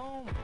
home. 0.00 0.39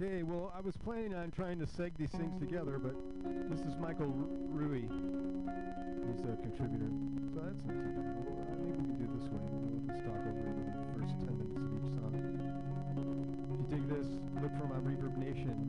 Okay, 0.00 0.22
well, 0.22 0.50
I 0.56 0.60
was 0.62 0.78
planning 0.78 1.12
on 1.12 1.30
trying 1.30 1.58
to 1.58 1.66
seg 1.66 1.92
these 1.98 2.08
things 2.08 2.32
together, 2.40 2.78
but 2.78 2.96
this 3.50 3.60
is 3.60 3.76
Michael 3.76 4.08
Rui. 4.48 4.88
He's 4.88 6.24
a 6.24 6.40
contributor. 6.40 6.88
So 7.28 7.44
that's 7.44 7.60
not 7.68 7.76
too 7.84 7.92
bad. 8.00 8.16
Well, 8.24 8.48
I 8.48 8.56
think 8.64 8.80
we 8.80 8.84
can 8.88 8.96
do 8.96 9.04
it 9.04 9.12
this 9.12 9.28
way. 9.28 9.44
We'll 9.44 9.84
just 9.84 10.00
talk 10.08 10.24
over 10.24 10.40
the 10.40 10.88
first 10.96 11.20
10 11.20 11.36
minutes 11.36 11.52
of 11.52 11.68
each 11.76 11.92
song. 12.00 12.16
If 12.16 13.60
you 13.60 13.68
dig 13.68 13.84
this, 13.92 14.08
look 14.40 14.56
for 14.56 14.72
my 14.72 14.80
Reverb 14.80 15.20
Nation. 15.20 15.68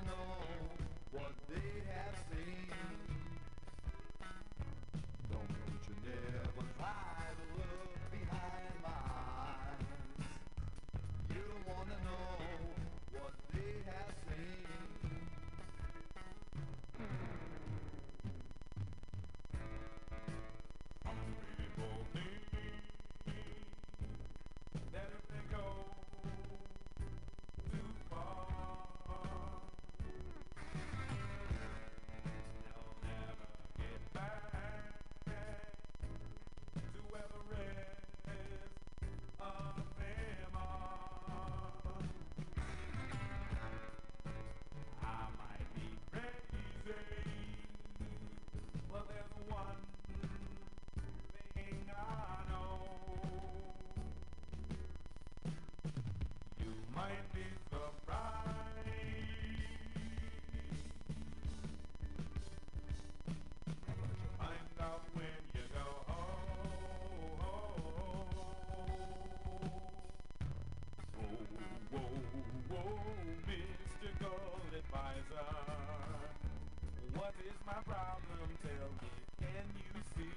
What 77.21 77.37
is 77.45 77.53
my 77.67 77.77
problem? 77.85 78.49
Tell 78.65 78.89
me, 78.97 79.13
can 79.37 79.67
you 79.77 79.93
see? 80.17 80.33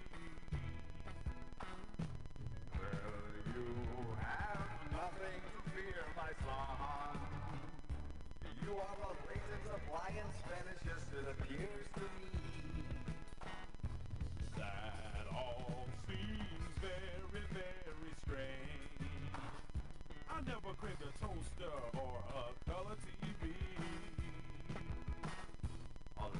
Well, 2.76 3.24
you 3.56 3.72
have 4.20 4.68
nothing 4.92 5.40
to 5.48 5.58
fear, 5.72 6.04
my 6.12 6.28
son. 6.44 7.16
You 8.68 8.72
are 8.76 9.00
a 9.00 9.12
latent 9.24 9.64
appliance 9.64 10.36
fetishes, 10.44 11.08
it 11.08 11.24
appears 11.32 11.88
to 11.96 12.04
me. 12.20 12.36
That 14.58 15.24
all 15.32 15.88
seems 16.04 16.68
very, 16.84 17.48
very 17.48 18.12
strange. 18.28 19.08
I 20.28 20.36
never 20.44 20.76
craved 20.76 21.00
a 21.00 21.12
toaster 21.24 21.72
or 21.96 22.23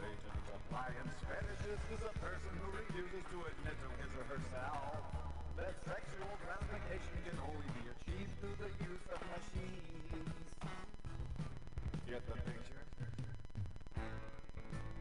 Appliance 0.04 1.16
fetishist 1.24 1.84
is 1.88 2.02
a 2.04 2.12
person 2.20 2.52
who 2.60 2.68
refuses 2.76 3.24
to 3.32 3.38
admit 3.40 3.72
to 3.72 3.88
his 3.96 4.12
or 4.20 4.36
herself 4.36 5.00
that 5.56 5.72
sexual 5.88 6.28
gratification 6.44 7.16
can 7.24 7.38
only 7.40 7.68
be 7.72 7.88
achieved 7.88 8.32
through 8.40 8.56
the 8.60 8.68
use 8.84 9.06
of 9.08 9.20
machines. 9.32 10.28
Get 12.04 12.20
the 12.28 12.36
picture? 12.36 12.84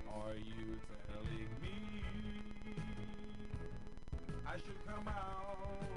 Are 0.08 0.40
you 0.40 0.80
telling 1.12 1.52
me 1.60 1.76
I 4.48 4.56
should 4.56 4.80
come 4.88 5.08
out 5.08 5.93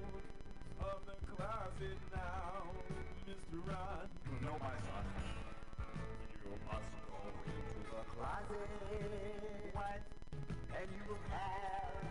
And 10.76 10.88
you 10.92 11.04
will 11.08 11.24
have. 11.32 12.04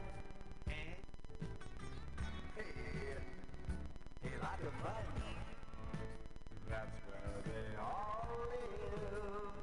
Eh? 0.70 0.98
Hey, 2.58 4.34
a 4.34 4.42
lot 4.42 4.58
of 4.58 4.74
fun. 4.82 5.06
That's 6.68 6.98
where 7.06 7.46
they 7.46 7.78
all 7.78 8.26
live. 8.50 9.54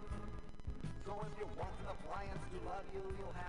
So 1.05 1.13
if 1.19 1.35
you 1.35 1.47
want 1.59 1.75
an 1.83 1.87
appliance 1.91 2.47
to 2.55 2.59
love 2.63 2.87
you, 2.95 3.03
you'll 3.19 3.35
have 3.35 3.42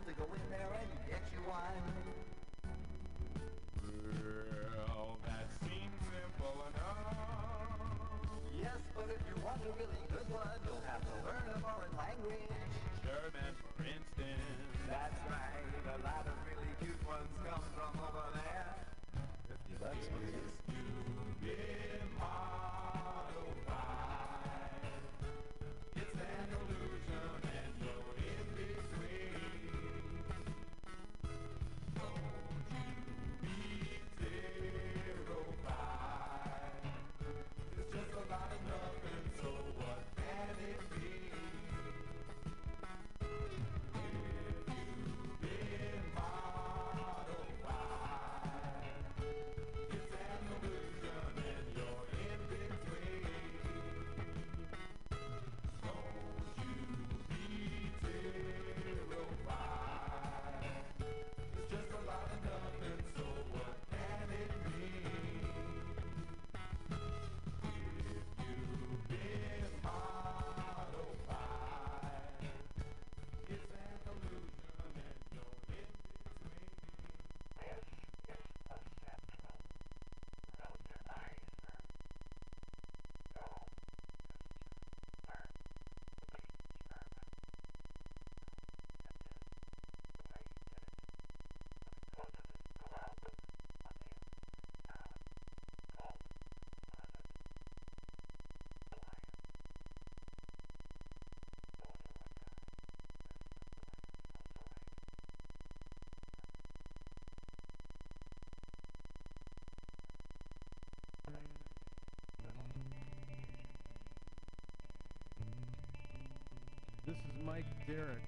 This 117.13 117.21
is 117.29 117.45
Mike 117.45 117.69
Derrick 117.85 118.25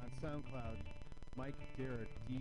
on 0.00 0.08
SoundCloud. 0.24 0.76
Mike 1.36 1.60
Derrick, 1.76 2.08
D 2.26 2.40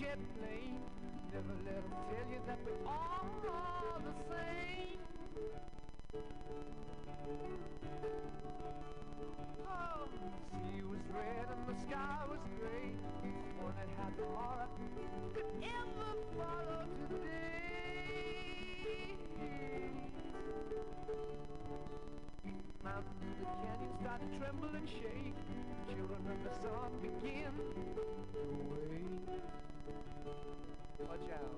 get 0.07 0.19
blamed. 0.39 0.87
Never 1.33 1.55
let 1.65 1.83
them 1.83 1.91
tell 2.07 2.27
you 2.31 2.39
that 2.47 2.59
we're 2.63 2.79
all 2.87 3.27
the 4.05 4.13
same. 4.31 4.99
Oh, 9.67 10.07
the 10.07 10.19
sea 10.47 10.81
was 10.87 11.03
red 11.11 11.47
and 11.51 11.63
the 11.67 11.75
sky 11.81 12.19
was 12.29 12.39
gray. 12.55 12.95
One 13.59 13.75
that 13.75 13.89
had 13.99 14.15
tomorrow 14.15 14.69
could 15.35 15.51
ever 15.59 16.11
follow 16.39 16.87
today. 17.09 18.31
Mountains 22.81 23.39
and 23.43 23.53
canyons 23.59 23.97
start 23.99 24.19
to 24.23 24.27
tremble 24.39 24.71
and 24.71 24.87
shake. 24.87 25.35
Children 25.89 26.23
of 26.31 26.39
the 26.47 26.53
sun 26.63 26.91
begin 27.01 27.51
Watch 31.19 31.31
out. 31.31 31.57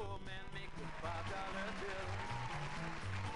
of 0.00 0.06
poor 0.06 0.18
men 0.24 0.44
make 0.54 0.70
a 0.78 0.86
five 1.02 1.24
dollar 1.30 1.68
bill 1.80 2.08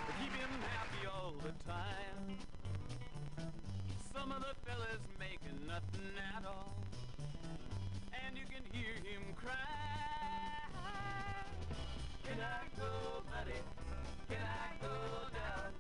to 0.07 0.13
keep 0.19 0.33
him 0.35 0.51
happy 0.75 1.07
all 1.07 1.35
the 1.43 1.53
time. 1.67 2.39
Some 4.13 4.31
of 4.33 4.41
the 4.41 4.55
fellas 4.67 5.03
making 5.19 5.67
nothing 5.67 6.15
at 6.37 6.45
all, 6.47 6.77
and 8.13 8.37
you 8.37 8.45
can 8.47 8.63
hear 8.73 8.95
him 8.95 9.23
cry. 9.35 9.55
Can 12.25 12.39
I 12.39 12.63
go, 12.79 13.23
buddy? 13.31 13.61
Can 14.29 14.43
I 14.43 14.67
go 14.83 14.95
down? 15.35 15.71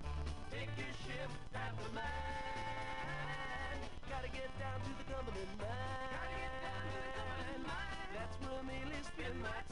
Take 0.51 0.71
your 0.77 0.95
ship 1.07 1.31
after 1.55 1.91
mine. 1.95 3.79
Gotta 4.11 4.29
get 4.29 4.51
down 4.59 4.79
to 4.83 4.91
the 4.99 5.05
Cumberland 5.13 5.55
mine. 5.59 6.11
Gotta 6.11 6.37
get 6.43 6.55
down 6.63 6.83
to 6.91 6.99
the 6.99 7.13
Cumberland 7.15 7.65
mine. 7.71 8.03
That's 8.15 8.37
where 8.43 8.59
I 8.59 8.63
mainly 8.67 9.01
spend 9.03 9.43
my 9.43 9.49
time. 9.71 9.72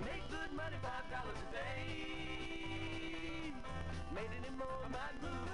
Make 0.00 0.30
good 0.30 0.52
money, 0.56 0.76
five 0.82 1.10
dollars 1.10 1.38
a 1.42 1.52
day. 1.52 3.52
Made 4.14 4.30
any 4.38 4.50
more, 4.56 4.88
might 4.90 5.16
move 5.22 5.48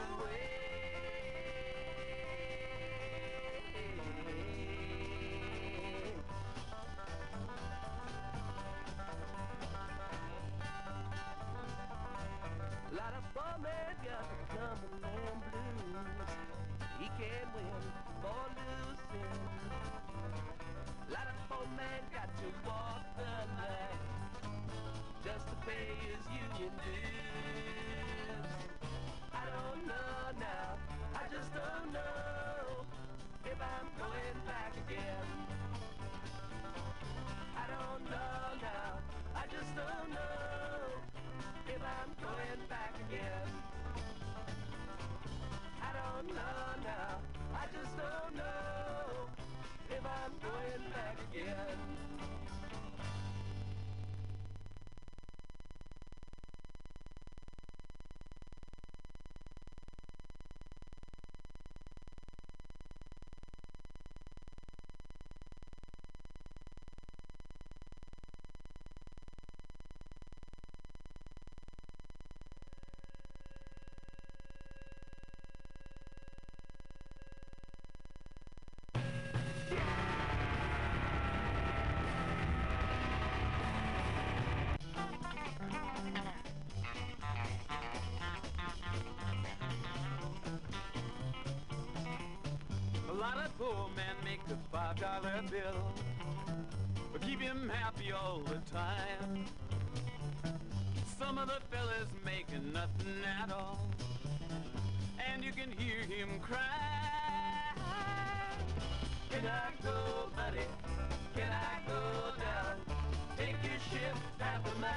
lot 93.24 93.38
of 93.38 93.58
poor 93.58 93.88
men 93.96 94.14
make 94.22 94.40
a 94.50 94.56
five 94.70 95.00
dollar 95.00 95.40
bill, 95.50 95.92
but 97.10 97.22
keep 97.22 97.40
him 97.40 97.70
happy 97.72 98.12
all 98.12 98.40
the 98.40 98.60
time. 98.70 99.46
Some 101.18 101.38
of 101.38 101.48
the 101.48 101.60
fellas 101.70 102.10
making 102.22 102.70
nothing 102.74 103.24
at 103.42 103.50
all, 103.50 103.88
and 105.26 105.42
you 105.42 105.52
can 105.52 105.70
hear 105.70 106.00
him 106.00 106.28
cry. 106.42 106.58
Can 109.30 109.46
I 109.46 109.70
go, 109.82 110.28
buddy? 110.36 110.66
Can 111.34 111.50
I 111.50 111.88
go 111.88 112.00
down? 112.44 112.76
Take 113.38 113.56
your 113.64 113.80
ship 113.90 114.16
after 114.38 114.78
mine. 114.78 114.92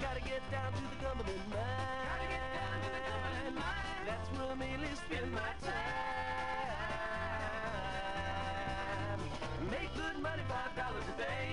Gotta 0.00 0.20
get 0.20 0.48
down 0.52 0.72
to 0.74 0.80
the 0.80 1.04
Cumberland 1.04 1.50
mine. 1.50 2.06
Gotta 2.06 2.28
get 2.30 2.44
down 2.54 2.76
to 2.84 2.88
the 2.94 3.02
Cumberland 3.10 3.54
mine. 3.56 4.06
That's 4.06 4.28
where 4.30 4.52
I 4.52 4.54
mainly 4.54 4.94
spend 4.94 5.32
my 5.32 5.50
time. 5.60 5.89
Make 9.70 9.94
good 9.94 10.20
money, 10.22 10.42
five 10.48 10.74
dollars 10.76 11.04
a 11.14 11.18
day. 11.20 11.48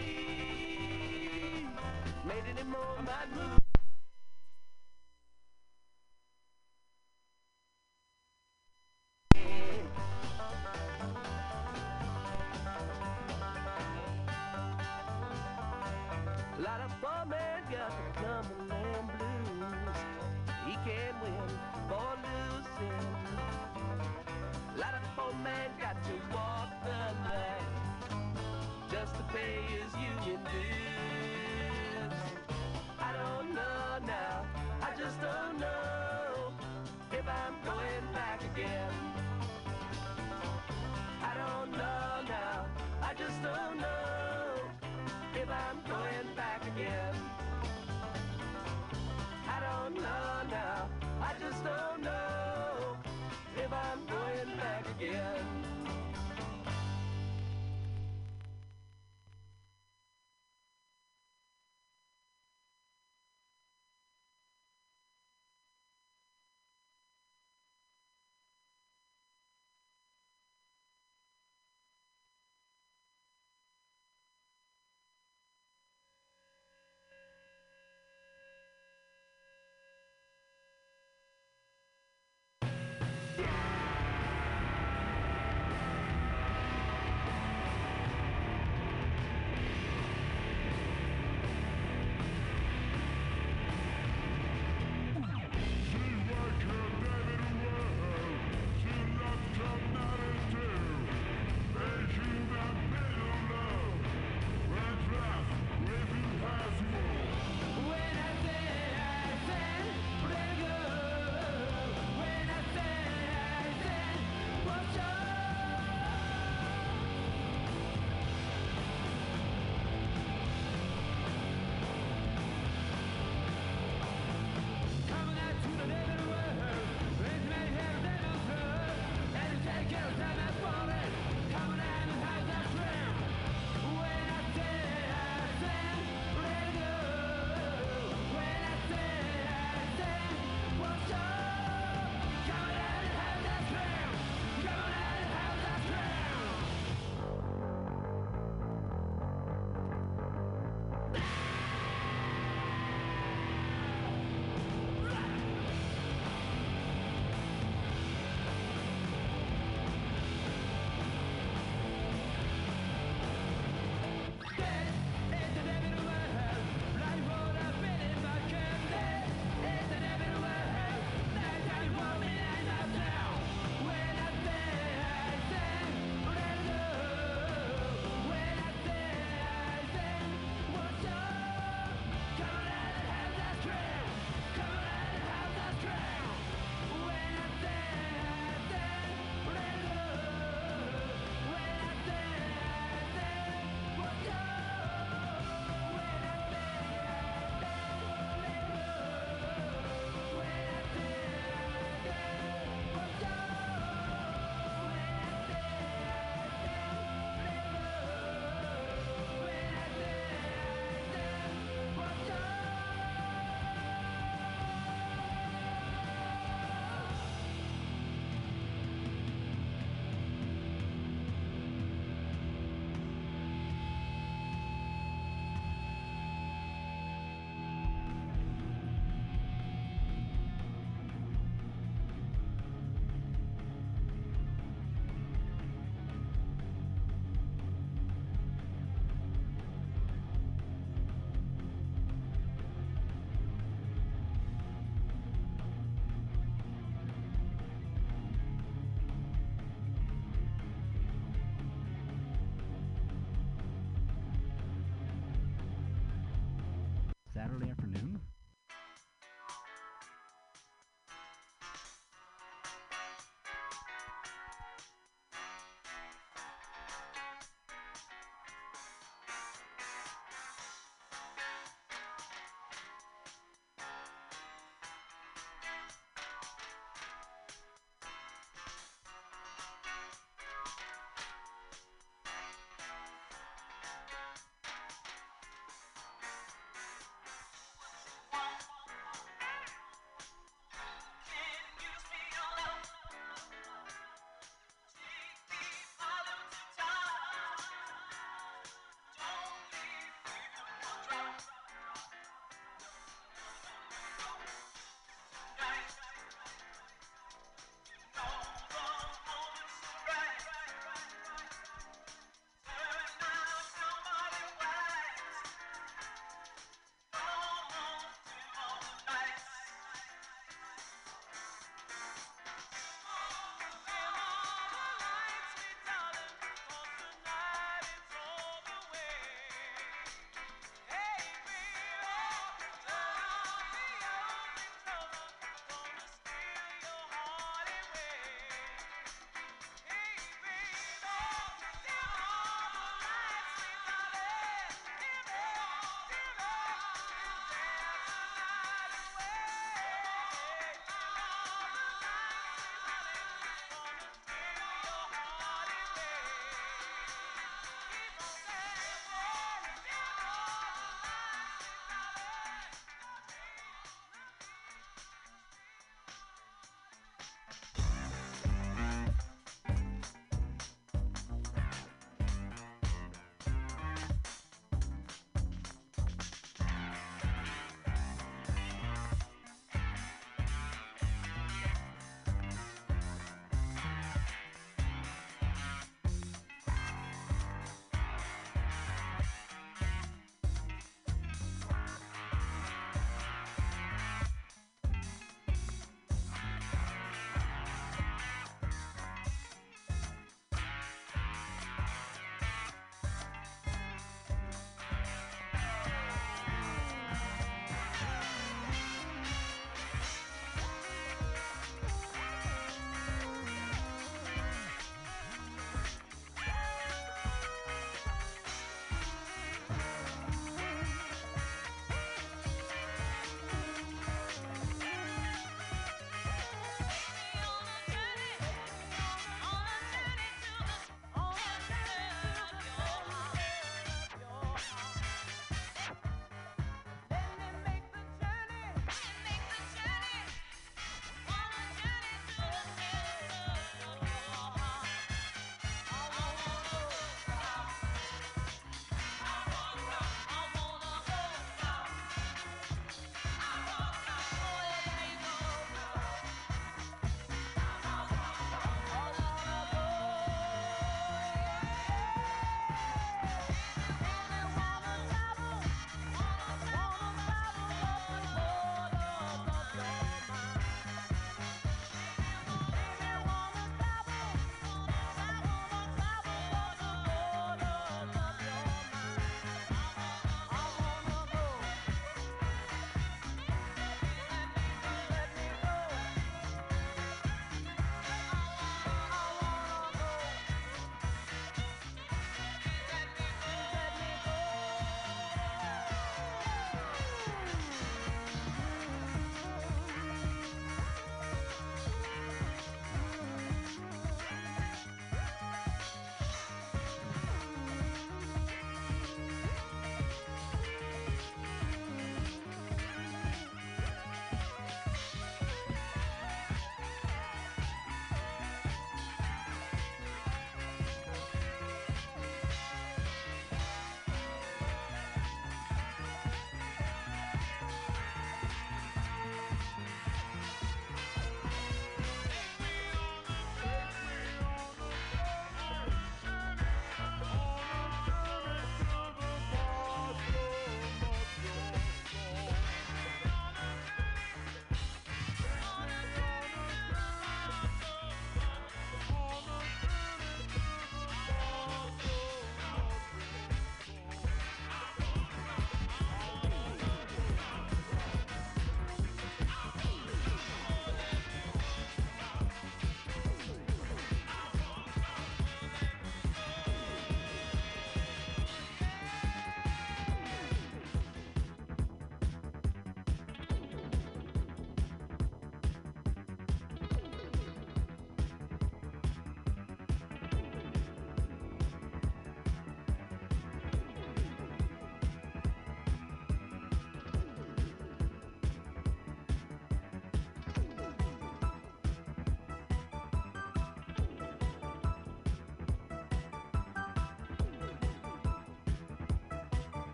Made 2.28 2.44
any 2.50 2.64
more, 2.64 2.98
might 3.06 3.30
move. 3.36 3.67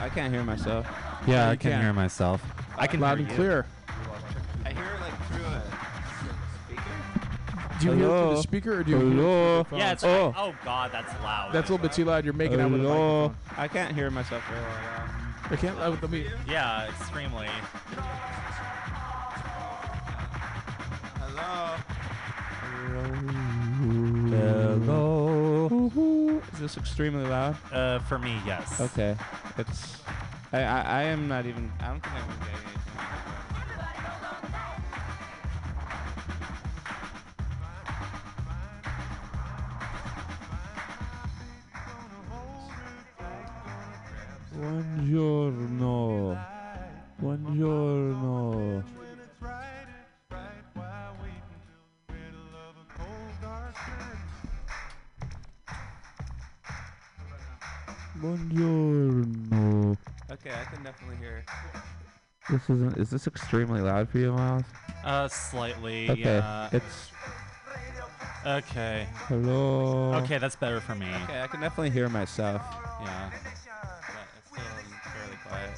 I 0.00 0.08
can't 0.08 0.32
hear 0.32 0.42
myself. 0.42 0.86
Yeah, 1.26 1.46
you 1.46 1.52
I 1.52 1.56
can 1.56 1.72
can. 1.72 1.80
hear 1.82 1.92
myself. 1.92 2.42
I 2.78 2.86
can 2.86 3.00
Loud 3.00 3.18
hear 3.18 3.26
and 3.26 3.30
you. 3.30 3.36
clear. 3.36 3.66
I 4.64 4.70
hear 4.70 4.84
it 4.84 5.00
like 5.00 5.26
through 5.26 5.44
a 5.44 5.62
speaker. 6.66 6.82
Do 7.80 7.86
you 7.86 7.92
hear 7.92 8.04
it 8.04 8.08
through 8.08 8.30
the 8.36 8.42
speaker 8.42 8.78
or 8.80 8.82
do 8.84 8.90
you 8.92 8.96
hear 8.98 9.06
it 9.06 9.10
through 9.10 9.66
the 9.70 9.76
Yeah, 9.76 9.92
it's 9.92 10.04
Oh. 10.04 10.08
oh. 10.08 10.34
oh 10.36 10.54
god, 10.64 10.90
that's 10.92 11.12
loud. 11.22 11.52
That's 11.52 11.68
a 11.68 11.72
little 11.72 11.82
bit 11.86 11.92
too 11.92 12.04
loud. 12.06 12.24
You're 12.24 12.32
making 12.32 12.60
out 12.60 12.70
with 12.70 12.80
a 12.80 12.84
Hello? 12.84 13.28
microphone. 13.28 13.62
I 13.62 13.68
can't 13.68 13.94
hear 13.94 14.10
myself 14.10 14.42
very 14.48 14.60
well. 14.62 14.72
I 15.52 15.56
can't. 15.56 15.78
Uh, 15.78 15.90
let 16.00 16.10
me. 16.10 16.26
yeah, 16.48 16.88
extremely. 16.88 17.48
Hello. 21.18 21.76
Hello. 24.30 25.19
Is 26.60 26.74
this 26.74 26.76
extremely 26.76 27.24
loud? 27.24 27.56
Uh, 27.72 28.00
for 28.00 28.18
me, 28.18 28.36
yes. 28.44 28.78
Okay. 28.82 29.16
It's. 29.56 29.96
I, 30.52 30.60
I, 30.60 30.80
I 30.82 31.02
am 31.04 31.26
not 31.26 31.46
even. 31.46 31.72
I 31.80 31.86
don't 31.86 32.02
think 32.02 32.14
I'm 32.14 32.24
even 32.28 32.36
getting 32.44 32.68
anything. 32.68 32.98
Buongiorno. 45.00 46.36
Buongiorno. 47.22 48.99
Buongiorno. 58.20 59.96
Okay, 60.30 60.50
I 60.52 60.64
can 60.64 60.84
definitely 60.84 61.16
hear. 61.16 61.42
This 62.50 62.68
isn't. 62.68 62.98
Is 62.98 63.08
this 63.08 63.26
extremely 63.26 63.80
loud 63.80 64.10
for 64.10 64.18
you, 64.18 64.32
Miles? 64.32 64.64
Uh, 65.02 65.26
slightly. 65.28 66.10
Okay. 66.10 66.20
Yeah. 66.20 66.68
It's. 66.70 67.10
Okay. 68.44 69.06
Hello. 69.28 70.12
Okay, 70.16 70.36
that's 70.36 70.56
better 70.56 70.80
for 70.80 70.94
me. 70.94 71.06
Okay, 71.24 71.40
I 71.40 71.46
can 71.46 71.60
definitely 71.60 71.90
hear 71.90 72.10
myself. 72.10 72.60
Yeah. 73.02 73.30
But 73.30 73.40
it's 74.38 74.50
still 74.50 74.64
fairly 75.12 75.36
quiet. 75.46 75.70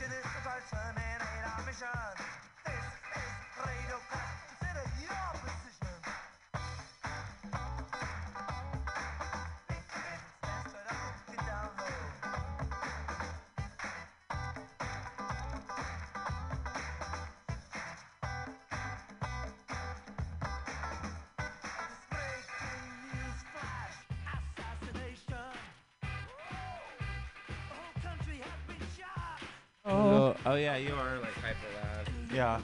Oh 30.53 30.57
yeah, 30.57 30.77
you 30.77 30.93
are 30.93 31.19
like 31.19 31.33
hyper 31.33 31.67
loud. 31.81 32.07
Yeah. 32.31 32.61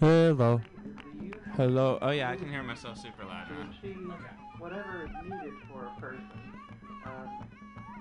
Hello. 0.00 0.60
is 0.60 0.66
the 1.20 1.24
use 1.24 1.34
Hello. 1.56 1.98
Oh 2.00 2.10
yeah, 2.10 2.30
I 2.30 2.36
can 2.36 2.48
hear 2.48 2.62
myself 2.62 2.98
super 2.98 3.24
loud 3.24 3.48
to 3.48 3.54
now. 3.54 3.70
achieve 3.70 3.96
whatever 4.58 5.04
is 5.04 5.10
needed 5.24 5.54
for 5.70 5.86
a 5.86 6.00
person 6.00 6.24
um, 7.04 7.48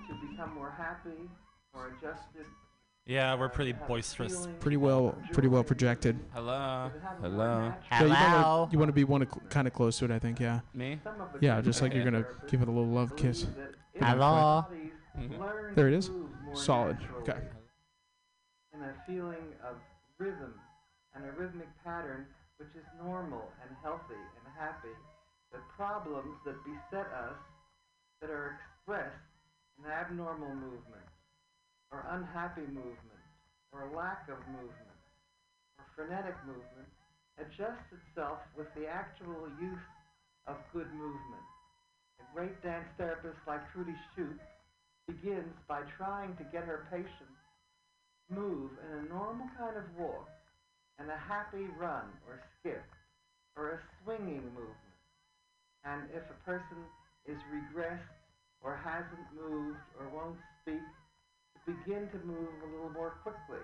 to 0.07 0.27
become 0.29 0.53
more 0.53 0.73
happy 0.77 1.29
or 1.73 1.87
adjusted. 1.97 2.45
Yeah, 3.05 3.35
we're 3.35 3.49
pretty 3.49 3.71
to 3.71 3.77
have 3.77 3.85
a 3.85 3.87
boisterous. 3.87 4.47
Pretty 4.59 4.77
well. 4.77 5.15
Pretty 5.31 5.47
well 5.47 5.63
projected. 5.63 6.19
Hello. 6.33 6.91
to 6.93 6.99
have 7.07 7.17
a 7.23 7.29
Hello. 7.29 7.59
more 7.61 7.77
Yeah, 7.91 8.03
you 8.03 8.09
wanna, 8.09 8.67
you 8.73 8.79
want 8.79 8.89
to 8.89 8.93
be 8.93 9.03
one 9.05 9.25
kind 9.49 9.65
of 9.67 9.73
close 9.73 9.97
to 9.99 10.05
it, 10.05 10.11
I 10.11 10.19
think. 10.19 10.39
Yeah. 10.39 10.59
Me? 10.73 10.99
Some 11.03 11.21
of 11.21 11.31
the 11.33 11.39
Yeah, 11.41 11.61
just 11.61 11.81
like 11.81 11.93
you're 11.93 12.03
gonna 12.03 12.25
give 12.49 12.61
it 12.61 12.67
a 12.67 12.71
little 12.71 12.85
love 12.91 13.15
kiss. 13.15 13.43
believe 13.43 13.55
that 13.57 13.73
if 13.93 14.03
Hello. 14.03 14.65
Mhm. 15.17 15.75
There 15.75 15.87
it 15.87 15.91
to 15.91 15.97
is. 15.97 16.09
move 16.09 16.29
more 16.43 16.55
Solid. 16.55 16.97
Okay. 17.21 17.37
In 18.73 18.83
a 18.83 18.93
feeling 19.07 19.53
of 19.67 19.77
rhythm 20.19 20.53
and 21.17 21.25
a 21.25 21.33
rhythmic 21.33 21.69
pattern 21.81 22.29
which 22.61 22.69
is 22.77 22.85
normal 23.01 23.49
and 23.65 23.73
healthy 23.81 24.21
and 24.37 24.45
happy, 24.53 24.93
the 25.49 25.61
problems 25.73 26.33
that 26.45 26.57
beset 26.61 27.09
us 27.09 27.37
that 28.21 28.29
are 28.29 28.57
expressed 28.57 29.25
in 29.77 29.85
abnormal 29.89 30.53
movement 30.53 31.09
or 31.89 32.05
unhappy 32.13 32.65
movement 32.69 33.25
or 33.73 33.89
lack 33.93 34.25
of 34.29 34.37
movement 34.49 35.01
or 35.77 35.85
frenetic 35.97 36.37
movement 36.45 36.89
adjusts 37.37 37.89
itself 37.93 38.41
with 38.57 38.69
the 38.73 38.89
actual 38.89 39.45
use 39.61 39.89
of 40.49 40.57
good 40.73 40.89
movement. 40.97 41.45
A 42.21 42.25
great 42.33 42.57
dance 42.61 42.89
therapist 42.97 43.37
like 43.45 43.61
Trudi 43.73 43.93
Schoop 44.13 44.37
begins 45.05 45.53
by 45.69 45.81
trying 45.97 46.35
to 46.37 46.45
get 46.49 46.65
her 46.65 46.89
patients 46.89 47.41
to 48.29 48.33
move 48.33 48.71
in 48.81 49.05
a 49.05 49.09
normal 49.13 49.45
kind 49.57 49.77
of 49.77 49.85
walk 49.97 50.25
and 50.99 51.09
a 51.09 51.17
happy 51.17 51.65
run 51.77 52.09
or 52.27 52.41
skip 52.59 52.83
or 53.55 53.77
a 53.77 53.79
swinging 54.03 54.45
movement. 54.53 54.97
And 55.85 56.09
if 56.13 56.23
a 56.29 56.37
person 56.45 56.77
is 57.25 57.37
regressed 57.53 58.13
or 58.61 58.75
hasn't 58.75 59.27
moved 59.33 59.81
or 59.99 60.09
won't 60.09 60.37
speak, 60.61 60.83
begin 61.65 62.09
to 62.09 62.19
move 62.25 62.53
a 62.63 62.69
little 62.71 62.91
more 62.91 63.19
quickly. 63.23 63.63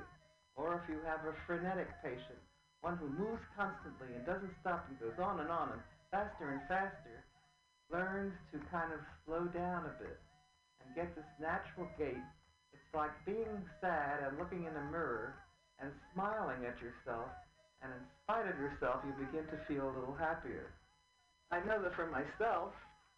Or 0.55 0.77
if 0.77 0.86
you 0.89 0.99
have 1.07 1.25
a 1.25 1.34
frenetic 1.47 1.89
patient, 2.03 2.41
one 2.81 2.97
who 2.97 3.09
moves 3.09 3.41
constantly 3.55 4.11
and 4.13 4.25
doesn't 4.25 4.53
stop 4.61 4.86
and 4.89 4.99
goes 4.99 5.17
on 5.17 5.39
and 5.39 5.49
on 5.49 5.73
and 5.73 5.81
faster 6.11 6.51
and 6.51 6.61
faster, 6.67 7.23
learns 7.91 8.34
to 8.51 8.59
kind 8.69 8.91
of 8.93 8.99
slow 9.25 9.47
down 9.55 9.88
a 9.88 9.95
bit 9.97 10.19
and 10.84 10.95
get 10.95 11.15
this 11.15 11.25
natural 11.39 11.88
gait. 11.97 12.21
It's 12.73 12.91
like 12.93 13.13
being 13.25 13.63
sad 13.81 14.21
and 14.27 14.38
looking 14.38 14.65
in 14.65 14.75
a 14.75 14.86
mirror 14.91 15.42
and 15.84 15.91
smiling 16.15 16.63
at 16.63 16.79
yourself, 16.79 17.27
and 17.84 17.91
in 17.91 18.03
spite 18.23 18.47
of 18.47 18.55
yourself, 18.55 19.03
you 19.03 19.11
begin 19.19 19.43
to 19.51 19.59
feel 19.67 19.91
a 19.91 19.95
little 19.99 20.15
happier. 20.15 20.71
I 21.51 21.59
know 21.67 21.84
that 21.84 21.93
for 21.93 22.07
myself 22.07 22.71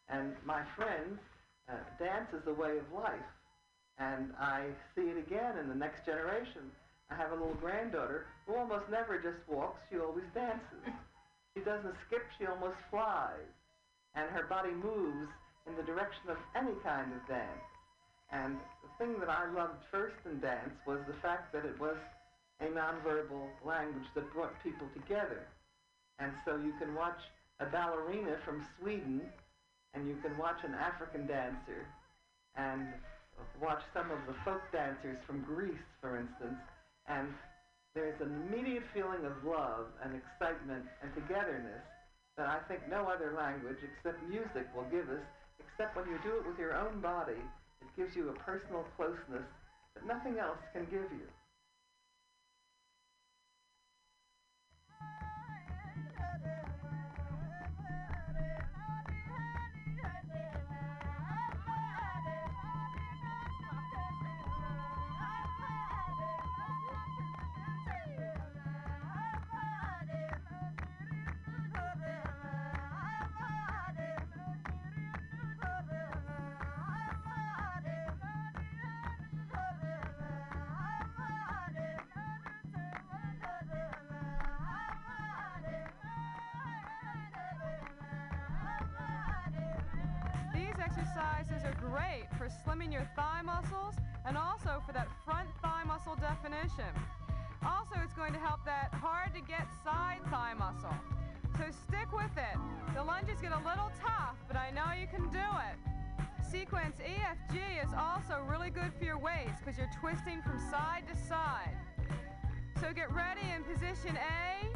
and 0.10 0.34
my 0.44 0.66
friends, 0.76 1.22
uh, 1.70 1.78
dance 2.02 2.34
is 2.34 2.42
a 2.48 2.54
way 2.54 2.78
of 2.82 2.90
life, 2.90 3.30
and 4.02 4.34
I 4.42 4.74
see 4.98 5.14
it 5.14 5.18
again 5.18 5.62
in 5.62 5.70
the 5.70 5.78
next 5.78 6.06
generation. 6.06 6.74
I 7.10 7.16
have 7.16 7.32
a 7.32 7.38
little 7.38 7.58
granddaughter 7.62 8.26
who 8.46 8.58
almost 8.58 8.90
never 8.90 9.22
just 9.22 9.38
walks, 9.48 9.80
she 9.90 10.00
always 10.02 10.26
dances. 10.34 10.90
She 11.54 11.64
doesn't 11.64 11.96
skip, 12.08 12.26
she 12.38 12.46
almost 12.46 12.76
flies. 12.90 13.48
And 14.16 14.30
her 14.32 14.44
body 14.50 14.72
moves 14.72 15.30
in 15.68 15.76
the 15.78 15.84
direction 15.84 16.30
of 16.30 16.38
any 16.56 16.74
kind 16.84 17.14
of 17.14 17.22
dance. 17.30 17.70
And 18.32 18.58
the 18.84 18.92
thing 18.98 19.20
that 19.20 19.30
I 19.30 19.50
loved 19.54 19.80
first 19.92 20.18
in 20.26 20.40
dance 20.40 20.74
was 20.86 21.00
the 21.08 21.16
fact 21.22 21.54
that 21.54 21.64
it 21.64 21.80
was 21.80 21.96
a 22.62 22.66
nonverbal 22.66 23.48
language 23.66 24.08
that 24.16 24.32
brought 24.34 24.54
people 24.64 24.88
together. 24.94 25.48
And 26.20 26.32
so 26.46 26.56
you 26.56 26.74
can 26.80 26.96
watch 26.96 27.20
a 27.60 27.66
ballerina 27.66 28.38
from 28.46 28.66
Sweden, 28.80 29.22
and 29.94 30.08
you 30.08 30.16
can 30.22 30.38
watch 30.38 30.64
an 30.64 30.74
African 30.74 31.28
dancer, 31.28 31.86
and 32.56 32.88
watch 33.62 33.82
some 33.94 34.12
of 34.12 34.20
the 34.28 34.36
folk 34.44 34.62
dancers 34.72 35.18
from 35.28 35.42
Greece, 35.42 35.88
for 36.02 36.18
instance, 36.18 36.60
and 37.08 37.28
there's 37.94 38.20
an 38.20 38.32
immediate 38.48 38.84
feeling 38.94 39.26
of 39.26 39.44
love 39.44 39.88
and 40.04 40.16
excitement 40.16 40.84
and 41.02 41.14
togetherness 41.16 41.84
that 42.38 42.48
I 42.48 42.60
think 42.68 42.82
no 42.90 43.08
other 43.08 43.34
language 43.38 43.80
except 43.80 44.20
music 44.28 44.68
will 44.76 44.88
give 44.92 45.08
us, 45.10 45.24
except 45.60 45.96
when 45.96 46.08
you 46.08 46.20
do 46.24 46.36
it 46.36 46.48
with 46.48 46.60
your 46.60 46.76
own 46.76 47.00
body, 47.00 47.40
it 47.80 47.88
gives 47.96 48.16
you 48.16 48.30
a 48.30 48.40
personal 48.44 48.84
closeness 48.98 49.48
that 49.96 50.06
nothing 50.06 50.40
else 50.40 50.60
can 50.74 50.84
give 50.92 51.08
you. 51.16 51.28
Exercises 90.96 91.64
are 91.66 91.76
great 91.82 92.26
for 92.38 92.48
slimming 92.48 92.92
your 92.92 93.08
thigh 93.16 93.42
muscles 93.44 93.96
and 94.26 94.38
also 94.38 94.82
for 94.86 94.94
that 94.94 95.08
front 95.26 95.48
thigh 95.62 95.84
muscle 95.86 96.16
definition. 96.16 96.88
Also, 97.66 97.96
it's 98.04 98.14
going 98.14 98.32
to 98.32 98.40
help 98.40 98.64
that 98.66 98.94
hard 98.94 99.34
to 99.34 99.42
get 99.42 99.68
side 99.84 100.20
thigh 100.30 100.54
muscle. 100.58 100.94
So 101.58 101.64
stick 101.88 102.12
with 102.14 102.32
it. 102.38 102.58
The 102.96 103.04
lunges 103.04 103.42
get 103.42 103.52
a 103.52 103.58
little 103.68 103.92
tough, 104.00 104.36
but 104.48 104.56
I 104.56 104.72
know 104.72 104.86
you 105.00 105.08
can 105.08 105.28
do 105.32 105.48
it. 105.68 105.76
Sequence 106.50 106.96
EFG 107.04 107.84
is 107.84 107.92
also 107.98 108.42
really 108.48 108.70
good 108.70 108.94
for 108.98 109.04
your 109.04 109.18
waist 109.18 109.60
because 109.60 109.78
you're 109.78 109.92
twisting 110.00 110.42
from 110.44 110.60
side 110.72 111.04
to 111.12 111.16
side. 111.28 111.76
So 112.80 112.94
get 112.94 113.12
ready 113.12 113.42
in 113.54 113.64
position 113.64 114.16
A 114.16 114.68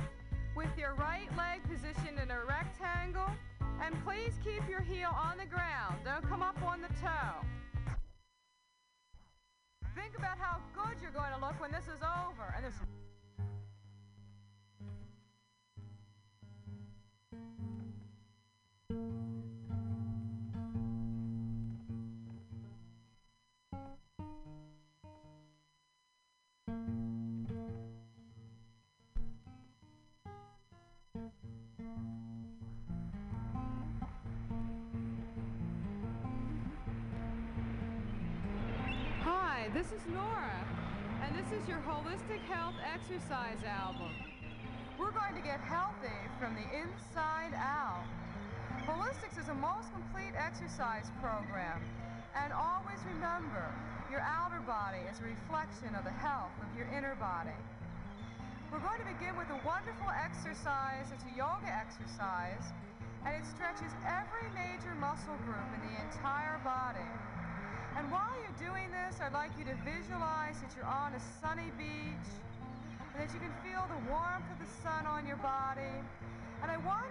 with 0.55 0.75
your 0.77 0.95
right 0.95 1.29
leg 1.37 1.61
positioned 1.63 2.19
in 2.21 2.31
a 2.31 2.39
rectangle. 2.45 3.29
And 3.83 3.95
please 4.03 4.33
keep 4.43 4.67
your 4.69 4.81
heel 4.81 5.09
on 5.13 5.37
the 5.37 5.45
ground. 5.45 6.01
Don't 6.05 6.27
come 6.27 6.41
up 6.41 6.61
on 6.63 6.81
the 6.81 6.89
toe. 6.99 7.45
Think 9.95 10.17
about 10.17 10.37
how 10.37 10.59
good 10.73 10.97
you're 11.01 11.11
going 11.11 11.31
to 11.33 11.39
look 11.39 11.59
when 11.59 11.71
this 11.71 11.85
is 11.85 12.01
over. 12.01 12.53
And 12.55 12.63
there's 12.63 12.75
Hi, 18.91 19.58
this 39.89 40.05
is 40.05 40.13
Nora, 40.13 40.53
and 41.25 41.33
this 41.33 41.49
is 41.49 41.65
your 41.65 41.81
Holistic 41.81 42.45
Health 42.45 42.77
Exercise 42.85 43.57
album. 43.65 44.13
We're 45.01 45.09
going 45.09 45.33
to 45.33 45.41
get 45.41 45.57
healthy 45.65 46.13
from 46.37 46.53
the 46.53 46.67
inside 46.77 47.57
out. 47.57 48.05
Holistics 48.85 49.41
is 49.41 49.49
a 49.49 49.57
most 49.57 49.89
complete 49.89 50.37
exercise 50.37 51.09
program, 51.17 51.81
and 52.37 52.53
always 52.53 53.01
remember, 53.09 53.65
your 54.13 54.21
outer 54.21 54.61
body 54.61 55.01
is 55.09 55.17
a 55.21 55.25
reflection 55.25 55.97
of 55.97 56.05
the 56.05 56.13
health 56.21 56.53
of 56.61 56.69
your 56.77 56.85
inner 56.93 57.17
body. 57.17 57.57
We're 58.69 58.85
going 58.85 59.01
to 59.01 59.09
begin 59.09 59.33
with 59.41 59.49
a 59.49 59.57
wonderful 59.65 60.13
exercise. 60.13 61.09
It's 61.09 61.25
a 61.25 61.33
yoga 61.33 61.65
exercise, 61.65 62.77
and 63.25 63.33
it 63.33 63.41
stretches 63.41 63.89
every 64.05 64.53
major 64.53 64.93
muscle 65.01 65.39
group 65.49 65.65
in 65.73 65.81
the 65.81 65.97
entire 65.97 66.61
body. 66.61 67.09
And 67.97 68.11
while 68.11 68.33
you're 68.41 68.59
doing 68.59 68.91
this, 68.91 69.19
I'd 69.21 69.33
like 69.33 69.51
you 69.57 69.65
to 69.65 69.75
visualize 69.85 70.59
that 70.61 70.71
you're 70.75 70.85
on 70.85 71.13
a 71.13 71.21
sunny 71.41 71.71
beach 71.77 72.29
and 73.13 73.23
that 73.23 73.33
you 73.33 73.39
can 73.39 73.53
feel 73.63 73.85
the 73.87 74.01
warmth 74.09 74.45
of 74.51 74.59
the 74.59 74.71
sun 74.83 75.05
on 75.05 75.25
your 75.25 75.37
body. 75.37 75.95
And 76.61 76.71
I 76.71 76.77
want 76.77 77.07